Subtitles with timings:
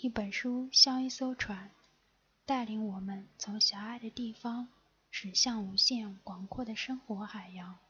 [0.00, 1.72] 一本书像一艘船，
[2.46, 4.68] 带领我们从狭隘的地方
[5.10, 7.80] 驶向无限广阔的生活海洋。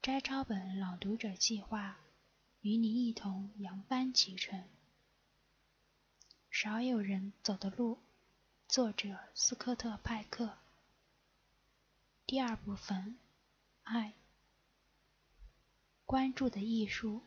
[0.00, 1.98] 摘抄本朗读者计划
[2.60, 4.62] 与你一同扬帆启程。
[6.48, 7.98] 少有人走的路，
[8.68, 10.58] 作者斯科特·派克。
[12.24, 13.18] 第二部分，
[13.82, 14.14] 爱，
[16.06, 17.22] 关注的艺术。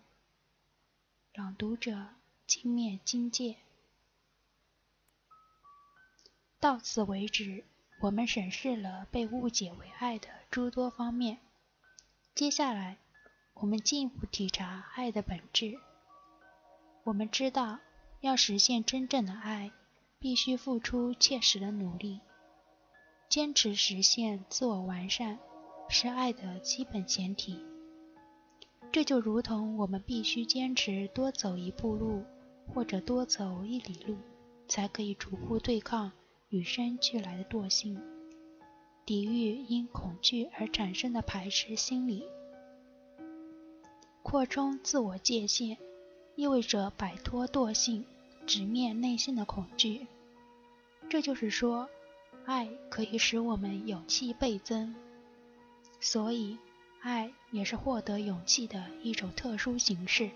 [1.34, 2.12] 朗读者：
[2.48, 3.58] 金面金界。
[6.64, 7.66] 到此为止，
[8.00, 11.40] 我们审视了被误解为爱的诸多方面。
[12.34, 13.00] 接下来，
[13.56, 15.78] 我们进一步体察爱的本质。
[17.04, 17.80] 我们知道，
[18.22, 19.74] 要实现真正的爱，
[20.20, 22.22] 必须付出切实的努力。
[23.28, 25.38] 坚持实现自我完善，
[25.90, 27.60] 是爱的基本前提。
[28.90, 32.24] 这就如同我们必须坚持多走一步路，
[32.74, 34.18] 或者多走一里路，
[34.70, 36.10] 才可以逐步对抗
[36.54, 38.00] 与生俱来的惰性，
[39.08, 42.24] 抵御因恐惧而产生的排斥心理。
[44.22, 45.80] 扩充自我界限，
[46.36, 48.06] 意味着摆脱惰性，
[48.46, 50.06] 直面内心的恐惧。
[51.10, 51.90] 这就是说，
[52.46, 54.94] 爱可以使我们勇气倍增。
[56.00, 56.60] 所以。
[57.02, 60.30] 爱也是获得勇气的一种特殊形式。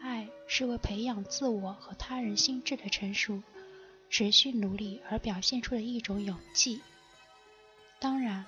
[0.00, 3.42] 爱是为培养自我和他人心智的成熟，
[4.10, 6.80] 持续努力而表现出的一种勇气。
[8.00, 8.44] 当然，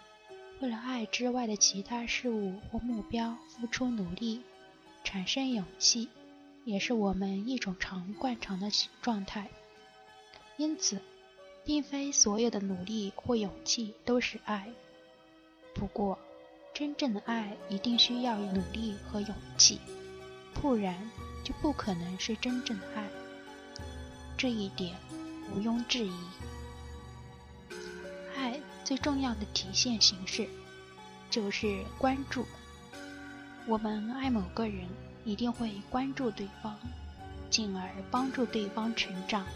[0.61, 4.43] 为了爱之外的其他事物或目标付出努力，
[5.05, 6.09] 产生勇气，
[6.65, 8.71] 也是我们一种常惯常的
[9.03, 9.49] 状态。
[10.57, 11.01] 因此，
[11.65, 14.71] 并非所有的努力或勇气都是爱。
[15.75, 16.19] 不过，
[16.75, 19.81] 真正的爱一定需要努力和勇气，
[20.55, 21.11] 不然
[21.43, 23.05] 就不可能是真正的爱。
[24.37, 24.95] 这一点
[25.55, 26.13] 毋庸置疑。
[28.37, 30.49] 爱最重要的体现形式
[31.31, 32.47] 就是关注。
[33.67, 34.89] 我们爱某个人，
[35.25, 36.77] 一定会关注对方，
[37.51, 39.47] 进而帮助对方成长。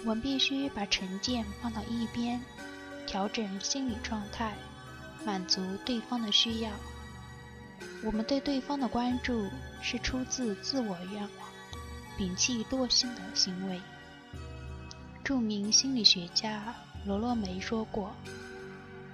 [0.00, 2.40] 我们必须把成见放到一边，
[3.06, 4.54] 调整心理状态。
[5.22, 6.70] 满足对方的需要，
[8.02, 9.50] 我们对对方的关注
[9.82, 11.30] 是出自自我愿望，
[12.18, 13.78] 摒弃惰性的行为。
[15.30, 16.74] 著名心理学家
[17.06, 18.10] 罗洛梅说过：“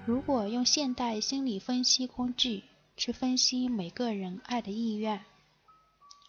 [0.09, 2.65] 如果用现代心理分析工具
[2.97, 5.27] 去分析每个人爱的意愿，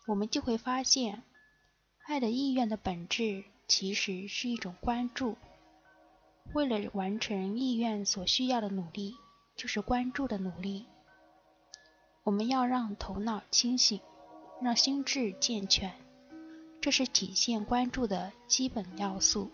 [0.06, 1.24] 我们就会发现，
[2.06, 5.38] 爱的意愿的本质其实是一种关注。
[6.54, 9.16] 为了完成意愿所需要的努力。”
[9.56, 10.86] 就是关注的努力。
[12.24, 14.02] 我们要让头脑清醒，
[14.62, 15.94] 让心智健全，
[16.82, 19.50] 这是体现关注的基本要素。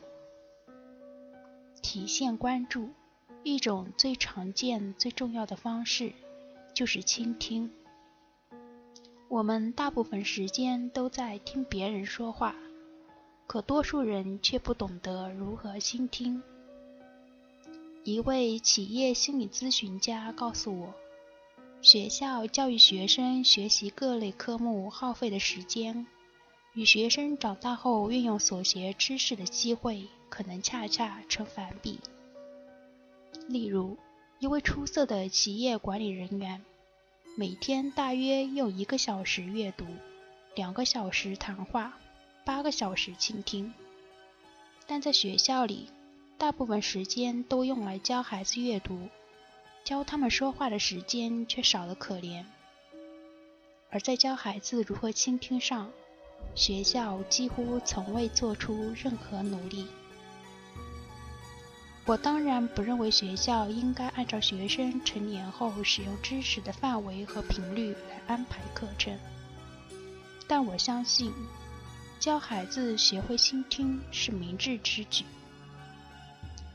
[1.84, 2.90] 体现关注，
[3.44, 6.14] 一种最常见、最重要的方式
[6.74, 7.70] 就是倾听。
[9.28, 12.56] 我们大部分时间都在听别人说话，
[13.46, 16.42] 可多数人却不懂得如何倾听。
[18.06, 20.94] 一位企业心理咨询家告诉我，
[21.82, 26.08] 学校教育学生学习各类科目耗费的时间，
[26.74, 32.00] 与学生长大后运用所学知识的机会可能恰恰成反比。
[33.48, 33.98] 例如，
[34.40, 36.64] 一位出色的企业管理人员，
[37.38, 39.86] 每天大约用一个小时阅读，
[40.56, 41.98] 两个小时谈话，
[42.44, 43.74] 八个小时倾听，
[44.88, 45.90] 但在学校里。
[46.36, 49.08] 大部分时间都用来教孩子阅读，
[49.86, 52.44] 教他们说话的时间却少得可怜。
[53.90, 55.90] 而在教孩子如何倾听上，
[56.56, 59.88] 学校几乎从未做出任何努力。
[62.06, 69.18] 我当然不认为学校应该按照学生成年后使用知识的范围和频率来安排课程，
[70.46, 71.34] 但我相信，
[72.20, 75.24] 教孩子学会倾听是明智之举。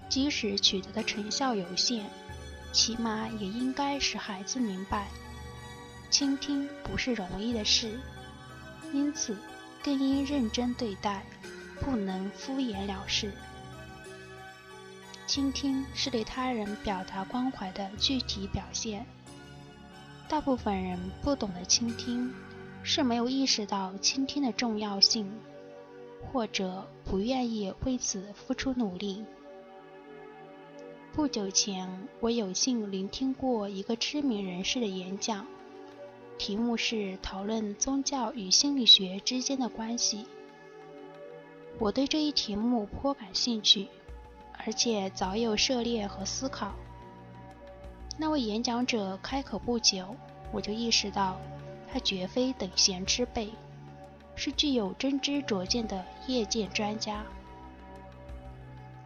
[0.08, 2.06] 即使取得的成效有限，
[2.72, 5.08] 起码也应该使孩子明白，
[6.08, 8.00] 倾听不是容易的事，
[8.94, 9.36] 因此
[9.82, 11.24] 更应认真对待，
[11.80, 13.32] 不能敷衍了事。
[15.26, 19.04] 倾听是对他人表达关怀的具体表现。
[20.28, 22.32] 大部分人不懂得倾听，
[22.82, 25.30] 是没有意识到倾听的重要性，
[26.32, 29.24] 或者不愿意为此付出努力。
[31.14, 31.88] 不久前，
[32.20, 35.46] 我有幸聆听过一个知名人士的演讲，
[36.38, 40.24] 题目是讨论宗教与心理学之间的关系。
[41.80, 43.88] 我对这一题目颇感兴趣，
[44.64, 46.72] 而且早有涉猎和思考。
[48.16, 50.14] 那位演讲者开口不久，
[50.52, 51.38] 我就意识到
[51.92, 53.50] 他绝非等闲之辈，
[54.36, 57.24] 是具有真知灼见的业界专家。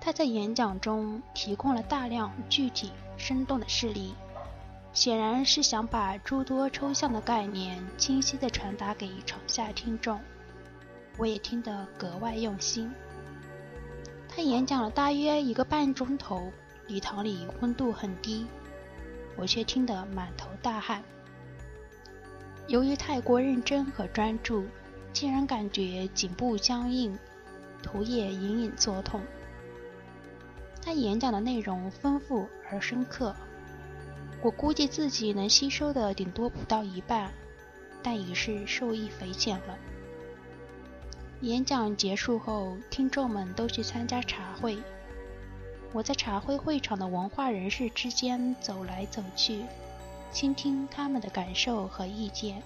[0.01, 4.15] 他在演讲中提供了大量具体生动的事例，
[4.93, 10.21] 显然是想把诸多抽象的概念清晰地传达给场下听众。
[11.19, 12.93] 我也听得格外用心。
[14.29, 16.51] 他演讲了大约一个半钟头，
[16.87, 18.47] 礼堂里温度很低，
[19.37, 21.03] 我却听得满头大汗。
[22.67, 24.65] 由于太过认真和专注，
[25.13, 27.19] 竟然感觉颈部僵硬，
[27.83, 29.21] 头也隐隐作痛。
[30.81, 33.35] 他演讲的内容丰富而深刻，
[34.43, 37.33] 我估计自己能吸收的顶多不到一半，
[38.03, 39.79] 但已是受益匪浅了。
[41.41, 44.77] 演讲结束后，听众们都去参加茶会，
[45.93, 49.63] 我在茶会会场的文化人士之间走来走去，
[50.31, 52.63] 倾听他们的感受和意见。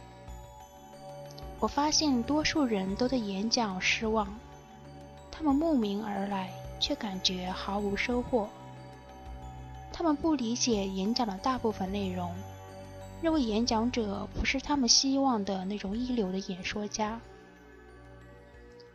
[1.61, 4.35] 我发现多数人都对演讲失望，
[5.31, 6.51] 他们慕名而来。
[6.79, 8.51] 却感觉毫无收获。
[9.97, 12.31] 他们不理解演讲的大部分内容，
[13.23, 17.19] 认为演讲者不是他们希望的那种一流的演说家。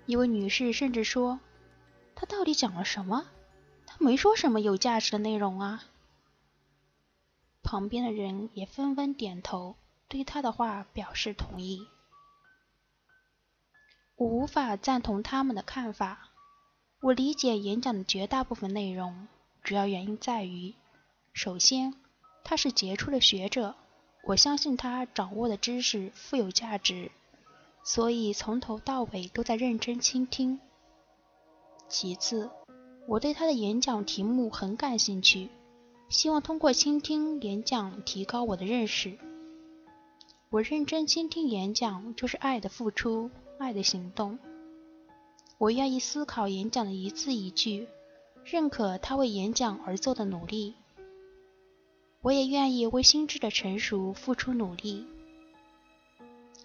[0.05, 1.39] 一位女士甚至说
[2.13, 3.25] ：“他到底讲了什么？
[3.87, 5.85] 他没说什么有价值的内容啊！”
[7.63, 9.77] 旁边的人也纷纷点头，
[10.07, 11.87] 对他的话表示同意。
[14.17, 16.29] 我无法赞同他们的看法。
[17.01, 19.27] 我理解演讲的绝大部分内容，
[19.63, 20.75] 主要原因在于：
[21.33, 21.93] 首先，
[22.43, 23.75] 他是杰出的学者，
[24.25, 27.09] 我相信他掌握的知识富有价值，
[27.83, 30.59] 所以从头到尾都在认真倾听；
[31.87, 32.49] 其次，
[33.07, 35.49] 我对他的演讲题目很感兴趣，
[36.09, 39.17] 希望通过倾听演讲提高我的认识。
[40.49, 44.37] 我认真倾听演讲，就是爱的付出，爱的行动。
[45.57, 47.87] 我愿意思考演讲的一字一句，
[48.43, 50.75] 认可他为演讲而做的努力。
[52.21, 55.05] 我也愿意为心智的成熟付出努力。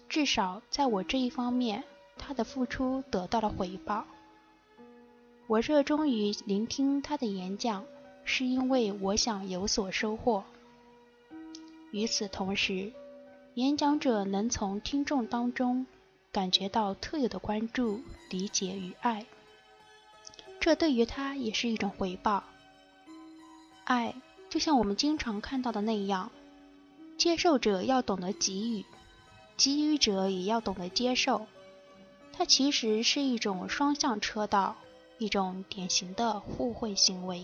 [0.07, 1.83] 至少在我这一方面，
[2.17, 4.05] 他的付出得到了回报。
[5.47, 7.85] 我热衷于聆听他的演讲，
[8.23, 10.43] 是因为我想有所收获。
[11.91, 12.91] 与此同时，
[13.55, 15.85] 演讲者能从听众当中。
[16.29, 19.25] 感觉到特有的关注、理解与爱，
[20.59, 22.43] 这对于他也是一种回报。
[23.85, 24.13] 爱
[24.49, 26.31] 就像我们经常看到的那样，
[27.17, 28.85] 接受者要懂得给予，
[29.57, 31.47] 给予者也要懂得接受。
[32.31, 34.75] 它其实是一种双向车道，
[35.17, 37.43] 一种典型的互惠行为。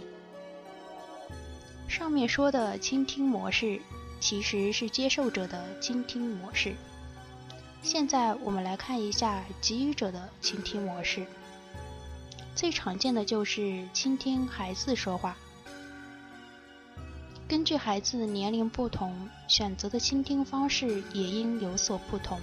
[1.87, 3.81] 上面说的倾听模式，
[4.19, 6.73] 其实是接受者的倾听模式。
[7.81, 11.25] 现在我们来看一下给予者的倾听模式。
[12.55, 15.35] 最常见的就是倾听孩子说话。
[17.53, 22.41] 根据孩子年龄不同，选择的倾听方式也应有所不同。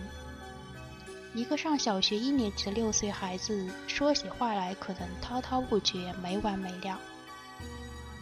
[1.34, 6.96] 一个上小学一年级的六岁孩子说起话来可能滔滔不绝、没完没了。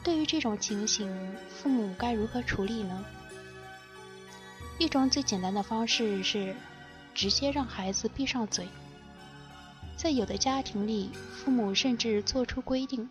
[0.02, 1.14] 对于这种情形，
[1.50, 3.04] 父母该如何处理呢？
[4.78, 6.56] 一种最简单的方式是。
[7.14, 8.66] 直接让孩子闭上嘴。
[9.94, 13.10] 在有的家庭里，父母甚至做出规定，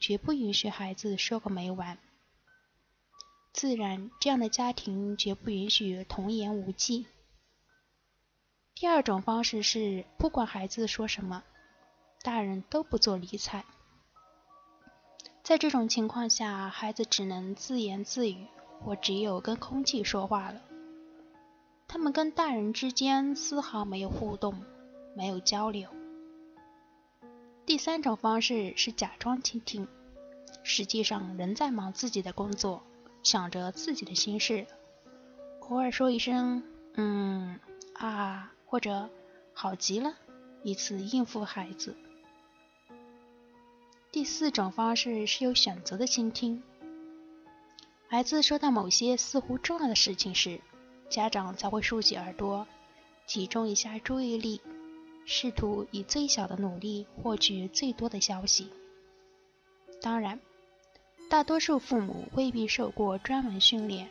[0.00, 1.98] 绝不允许孩子说个没完。
[3.56, 7.06] 自然，这样的家庭绝不允许童言无忌。
[8.74, 11.42] 第二种方式是，不管孩子说什么，
[12.22, 13.64] 大人都不做理睬。
[15.42, 18.46] 在这种情况下，孩子只能自言自语，
[18.84, 20.60] 或只有跟空气说话了。
[21.88, 24.62] 他们跟大人之间丝毫没有互动，
[25.16, 25.88] 没有交流。
[27.64, 29.88] 第三种方式是假装倾听，
[30.62, 32.82] 实际上仍在忙自己的工作，
[33.26, 34.68] 想着自己的心事，
[35.58, 36.62] 偶尔说一声
[36.94, 37.58] “嗯
[37.94, 39.10] 啊”或者
[39.52, 40.14] “好极了”，
[40.62, 41.96] 以此应付孩子。
[44.12, 46.62] 第四种方式是有选择的倾听，
[48.06, 50.60] 孩子说到某些似乎重要的事情时。
[51.10, 52.64] 家长才会竖起耳朵，
[53.26, 54.60] 集中一下注意力，
[55.24, 58.70] 试图以最小的努力获取最多的消息。
[60.00, 60.38] 当然，
[61.28, 64.08] 大多数父母未必受过专门训练，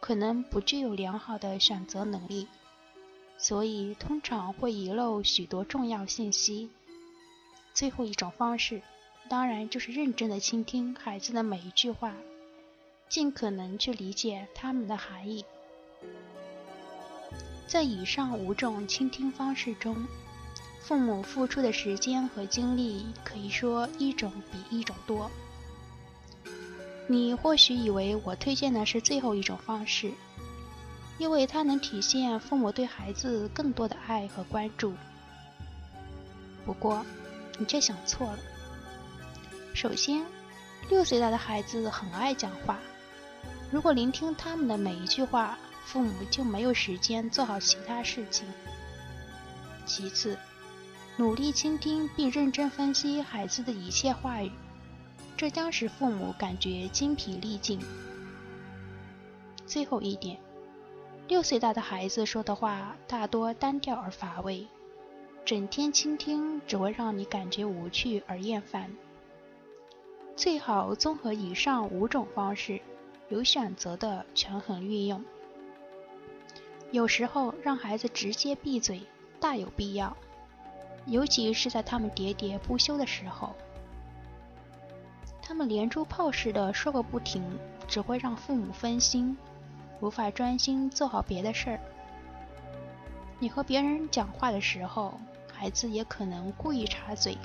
[0.00, 2.48] 可能不具有良好的选择能力，
[3.38, 6.68] 所以通常会遗漏许多重要信息。
[7.72, 8.82] 最后一种方式，
[9.28, 12.16] 当然就是认真的倾听孩子的每一句话，
[13.08, 15.44] 尽可能去理解他们的含义。
[17.68, 20.04] 在以上五种倾听方式中，
[20.80, 25.30] 父母付出的时间和精力可以说一种比一种多。
[27.10, 30.12] 你或许以为我推荐的是最后一种方式，
[31.18, 34.94] 因为它能体现父母对孩子更多的爱和关注。
[36.64, 37.04] 不过，
[37.58, 38.38] 你却想错了。
[39.74, 40.24] 首先，
[40.88, 42.78] 六岁大的孩子很爱讲话，
[43.72, 48.46] 如果聆听他们的每一句话，父母就没有时间做好其他事情。
[49.84, 50.38] 其次，
[51.16, 54.52] 努力倾听并认真分析孩子的一切话语，
[55.40, 57.80] 这将使父母感觉精疲力尽。
[59.64, 60.38] 最后一点，
[61.28, 64.66] 六岁大的孩子说的话大多单调而乏味，
[65.42, 68.94] 整天倾听只会让你感觉无趣而厌烦。
[70.36, 72.78] 最好综合以上五种方式，
[73.30, 75.24] 有选择的权衡运用。
[76.90, 79.00] 有时候让孩子直接闭嘴
[79.40, 80.14] 大有必要。
[81.06, 83.54] 尤其是在他们喋喋不休的时候，
[85.50, 87.42] 他们连珠炮似的说个不停，
[87.88, 89.36] 只会让父母分心，
[89.98, 91.80] 无法专心做好别的事儿。
[93.40, 95.20] 你和别人讲话的时候，
[95.52, 97.36] 孩子也可能故意插嘴，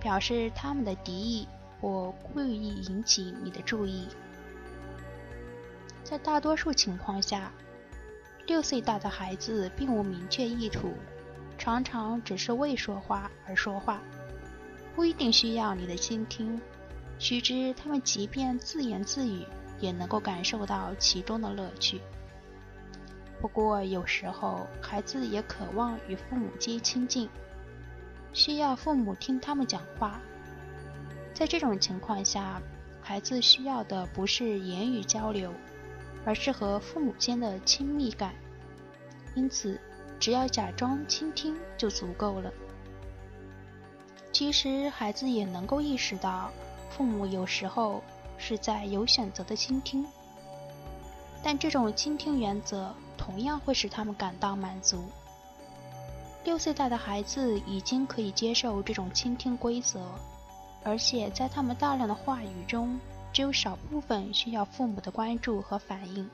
[0.00, 1.46] 表示他们的敌意
[1.80, 4.08] 或故意引起你的注意。
[6.02, 7.52] 在大多数情况下，
[8.48, 10.92] 六岁大的孩子并无明确意图。
[11.56, 14.00] 常常只是为说话而说话，
[14.96, 16.60] 不一定需要你的倾听。
[17.20, 19.46] 须知，他们即便自言自语，
[19.78, 22.00] 也能够感受到其中的乐趣。
[23.40, 27.28] 不过，有时候孩子也渴望与父母接亲近，
[28.32, 30.20] 需要父母听他们讲话。
[31.32, 32.60] 在这种情况下，
[33.00, 35.52] 孩子需要的不是言语交流，
[36.24, 38.34] 而是和父母间的亲密感。
[39.36, 39.78] 因此。
[40.20, 42.52] 只要假装倾听就足够了。
[44.30, 46.52] 其实孩子也能够意识到，
[46.90, 48.02] 父母有时候
[48.36, 50.06] 是在有选择的倾听，
[51.42, 55.04] 但这种倾听原则同样会使他们感到满足。
[56.44, 60.04] 六岁大的孩子已经可以接受这种倾听规则，
[60.84, 63.00] 而且在他们大量的话语中，
[63.32, 66.28] 只有少部分需要父母的关注和反应。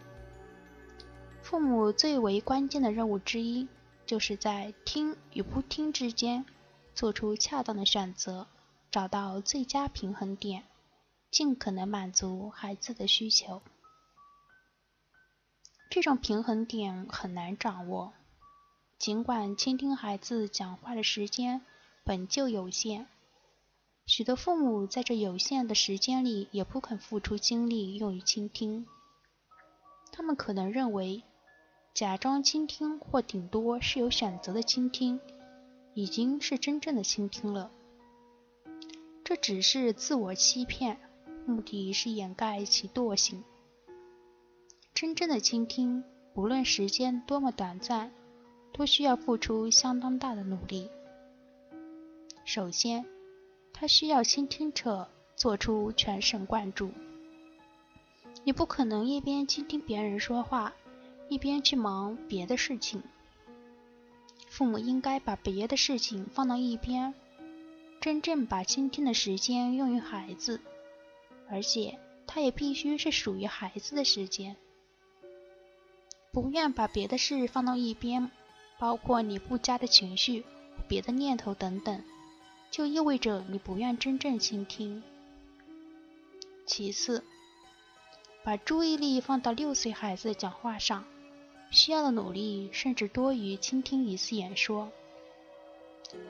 [1.42, 3.68] 父母最为关键的任务之一。
[4.06, 6.46] 就是在听与不听之间
[6.94, 8.46] 做出恰当的选择，
[8.90, 10.64] 找到最佳平衡点，
[11.30, 13.62] 尽可能满足孩子的需求。
[15.90, 18.12] 这种平衡点很难掌握，
[18.98, 21.62] 尽管倾听孩子讲话的时间
[22.04, 23.06] 本就有限，
[24.06, 28.86] 许多父母在这有限的时间里也不肯付出精力用于倾听，
[30.12, 31.22] 他们可能认为。
[31.94, 35.18] 假装倾听，或顶多是有选择的倾听，
[35.94, 37.70] 已经是真正的倾听了。
[39.28, 41.00] 这只是自我欺骗，
[41.46, 43.42] 目的是掩盖其惰性。
[44.94, 48.12] 真正的倾听，不论时间多么短暂，
[48.72, 50.88] 都需要付出相当大的努力。
[52.44, 53.04] 首先，
[53.72, 56.92] 他需要倾听者做出全神贯注。
[58.44, 60.72] 你不可能一边倾听别人说话。
[61.28, 63.02] 一边去忙别的事情，
[64.48, 67.12] 父母应该把别的事情放到一边，
[68.06, 70.60] 真正把倾听的时间用于孩子，
[71.50, 74.54] 而且他也必须是属于孩子的时间。
[76.30, 78.30] 不愿把别的事放到一边，
[78.78, 80.44] 包括你不佳的情绪、
[80.86, 82.00] 别的念头等等，
[82.70, 85.02] 就意味着你不愿真正倾听。
[86.64, 87.24] 其次，
[88.44, 91.04] 把注意力放到六岁孩子的讲话上。
[91.72, 94.92] 需要的努力甚至多于倾听一次演说。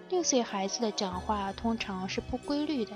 [0.08, 2.92] 六岁孩子的讲话通常是不规律的，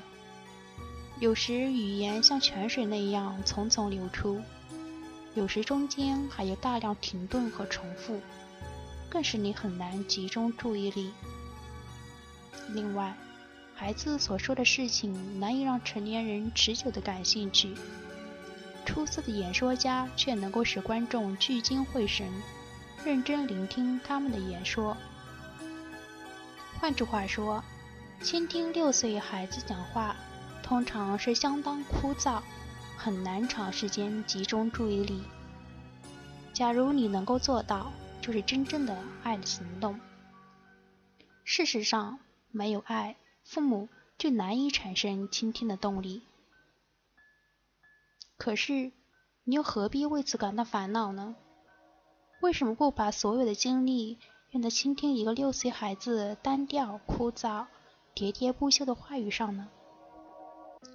[1.18, 4.40] 有时语言像泉水那样匆匆流出，
[5.34, 8.20] 有时中间还有大量停顿和重复，
[9.08, 11.12] 更使你很难集中注意力。
[12.68, 13.14] 另外，
[13.74, 17.74] 孩子所说的事情难以让成年人持久的感兴趣。
[18.86, 22.26] 出色的演说家却能够使观众聚精会神，
[23.04, 24.96] 认真聆听他们的演说。
[26.80, 27.62] 换句话说，
[28.22, 30.16] 倾听六岁孩子讲话，
[30.62, 32.40] 通常是相当枯燥，
[32.96, 35.22] 很难长时间集中注意力。
[36.54, 40.00] 假如你能够做到，就是真正的爱的行动。
[41.44, 42.18] 事实上，
[42.50, 46.22] 没有爱，父母就难以产生倾听的动力。
[48.38, 48.90] 可是，
[49.44, 51.36] 你又何必为此感到烦恼呢？
[52.40, 54.18] 为什么不把所有的精力
[54.52, 57.66] 愿在倾听一个六岁孩子单调、枯燥、
[58.16, 59.68] 喋喋不休的话语上呢？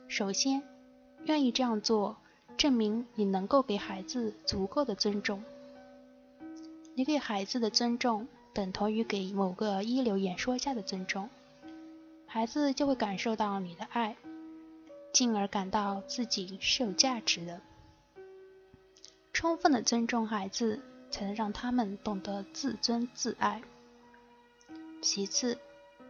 [0.10, 0.62] 首先，
[1.24, 2.18] 愿意这样做，
[2.58, 5.42] 证明你能够给孩子足够的尊重。
[6.96, 11.30] 你给孩子的尊重，等同于给某个一流演说家的尊重，
[12.26, 14.18] 孩子就会感受到你的爱，
[15.14, 17.62] 进而感到自己是有价值的。
[19.32, 20.82] 充分的尊重孩子。
[21.15, 23.62] 才能让他们懂得自尊自爱。
[25.01, 25.57] 其次，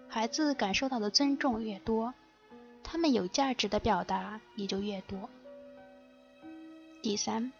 [0.07, 2.15] 孩子感受到的尊重越多，
[2.83, 5.29] 他们有价值的表达也就越多。
[7.03, 7.51] 第三，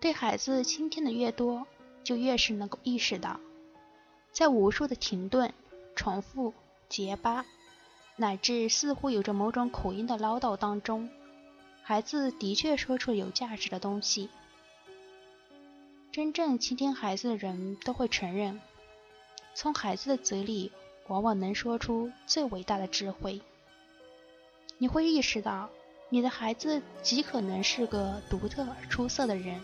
[0.00, 1.68] 对孩子倾听的越多，
[2.02, 3.38] 就越是能够意识到，
[4.32, 5.54] 在无数的停顿、
[5.94, 6.52] 重复、
[6.88, 7.46] 结巴，
[8.16, 11.08] 乃至似乎有着某种口音的唠叨当中，
[11.84, 14.28] 孩子的确说出有价值的东西。
[16.12, 18.60] 真正倾听孩子的人都会承认，
[19.54, 20.72] 从孩子的嘴里
[21.06, 23.40] 往往能说出最伟大的智慧。
[24.78, 25.70] 你会意识到，
[26.08, 29.60] 你的孩子极可能是个独特而出色的人。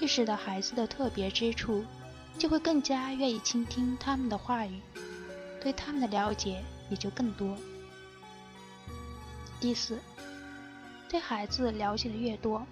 [0.00, 1.84] 意识到孩子的特别之处，
[2.38, 4.80] 就会更加愿意倾听他们的话语，
[5.60, 7.54] 对他们的了解也就更多。
[9.60, 9.98] 第四，
[11.06, 12.66] 对孩子了解的越多。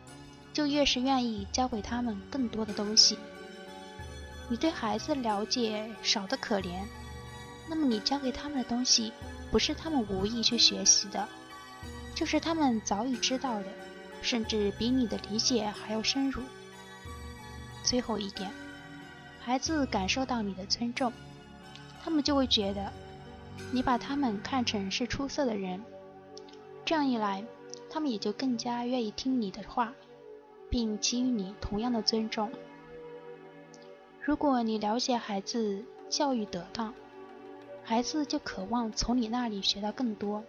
[0.58, 3.16] 就越是愿意教给他们更多的东西。
[4.48, 6.82] 你对孩子了解少得可怜，
[7.68, 9.12] 那么你教给他们的东西，
[9.52, 11.28] 不是他们无意去学习的，
[12.12, 13.66] 就是他们早已知道的，
[14.20, 16.42] 甚至比你的理解还要深入。
[17.84, 18.50] 最后一点，
[19.38, 21.12] 孩子感受到你的尊重，
[22.02, 22.92] 他们就会觉得
[23.70, 25.80] 你把他们看成是出色的人，
[26.84, 27.44] 这样一来，
[27.88, 29.94] 他们也就更加愿意听你的话。
[30.70, 32.50] 并给予你同样的尊重。
[34.20, 36.92] 如果你了解孩子，教育得当，
[37.82, 40.44] 孩子就渴望从你那里学到更多。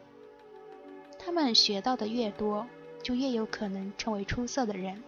[1.18, 2.66] 他们学到的越多，
[3.02, 5.02] 就越有可能成为出色的人。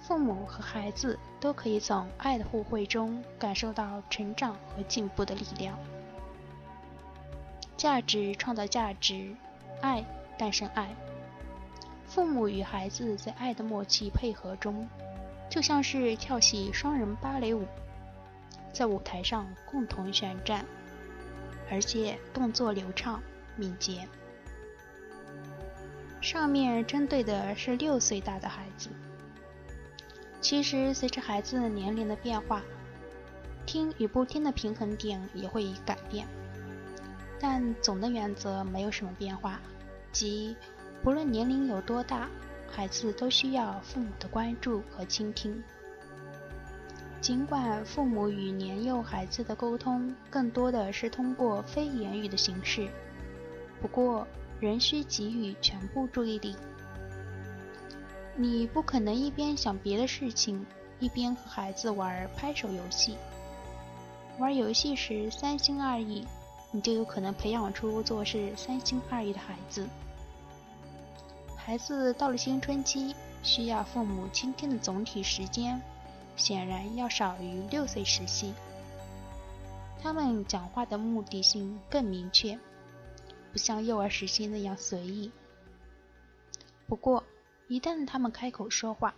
[0.00, 5.78] 父母和孩子都可以从爱的互惠中感受到成长和进步的力量。
[7.76, 9.34] 价值创造价值，
[9.80, 10.04] 爱
[10.36, 10.94] 诞生爱。
[12.14, 14.88] 父母与孩子在爱的默契配合中，
[15.50, 17.66] 就像是跳起双人芭蕾舞，
[18.72, 20.64] 在舞台上共同旋转，
[21.68, 23.20] 而且动作流畅
[23.56, 24.06] 敏捷。
[26.20, 28.90] 上面针对的是六岁大的孩子。
[30.40, 32.62] 其实，随着孩子年龄的变化，
[33.66, 36.28] 听与不听的平衡点也会改变，
[37.40, 39.60] 但总的原则没有什么变化，
[40.12, 40.56] 即。
[41.04, 42.30] 不论年龄有多大，
[42.66, 45.62] 孩子都需要父母的关注和倾听。
[47.20, 52.88] 尽管父母与年幼孩子的沟通更多的是通过非言语的形式，
[53.82, 54.26] 不过
[54.58, 56.56] 仍需给予全部注意力。
[58.34, 60.64] 你不可能一边想别的事情，
[61.00, 63.18] 一边和孩子玩拍手游戏。
[64.38, 66.26] 玩游戏时三心二意，
[66.70, 69.86] 你就有可能培养出做事三心二意的孩子。
[71.64, 75.80] 孩子到了青春期，需要父母倾听的总体时间，
[76.36, 78.52] 显然要少于六岁时期。
[79.98, 82.58] 他们讲话的目的性更明确，
[83.50, 85.32] 不像幼儿时期那样随意。
[86.86, 87.24] 不过，
[87.66, 89.14] 一旦他们开口说话，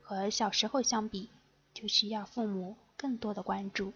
[0.00, 1.28] 和小时候相比，
[1.74, 3.92] 就需要父母更多的关注。